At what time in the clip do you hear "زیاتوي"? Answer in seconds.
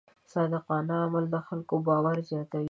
2.29-2.59